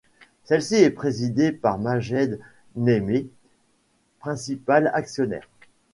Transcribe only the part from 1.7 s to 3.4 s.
Majed Nehmé,